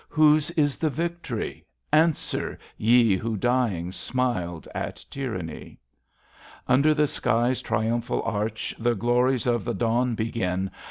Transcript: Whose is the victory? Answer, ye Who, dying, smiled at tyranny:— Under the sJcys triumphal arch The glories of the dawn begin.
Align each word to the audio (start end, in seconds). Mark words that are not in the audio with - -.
Whose 0.09 0.49
is 0.57 0.77
the 0.77 0.89
victory? 0.89 1.63
Answer, 1.93 2.57
ye 2.75 3.15
Who, 3.17 3.37
dying, 3.37 3.91
smiled 3.91 4.67
at 4.73 5.05
tyranny:— 5.11 5.77
Under 6.67 6.95
the 6.95 7.03
sJcys 7.03 7.61
triumphal 7.61 8.23
arch 8.23 8.73
The 8.79 8.95
glories 8.95 9.45
of 9.45 9.63
the 9.63 9.75
dawn 9.75 10.15
begin. 10.15 10.71